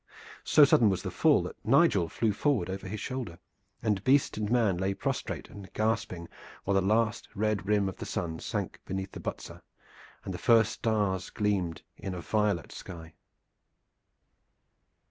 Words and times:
So 0.43 0.65
sudden 0.65 0.89
was 0.89 1.03
the 1.03 1.11
fall 1.11 1.43
that 1.43 1.63
Nigel 1.63 2.09
flew 2.09 2.31
forward 2.33 2.71
over 2.71 2.87
his 2.87 2.99
shoulder, 2.99 3.37
and 3.83 4.03
beast 4.03 4.35
and 4.35 4.49
man 4.49 4.77
lay 4.77 4.95
prostrate 4.95 5.47
and 5.47 5.71
gasping 5.73 6.27
while 6.63 6.73
the 6.73 6.81
last 6.81 7.27
red 7.35 7.67
rim 7.67 7.87
of 7.87 7.97
the 7.97 8.07
sun 8.07 8.39
sank 8.39 8.79
behind 8.83 9.11
Butser 9.11 9.61
and 10.25 10.33
the 10.33 10.39
first 10.39 10.71
stars 10.71 11.29
gleamed 11.29 11.83
in 11.97 12.15
a 12.15 12.21
violet 12.21 12.71
sky. 12.71 13.13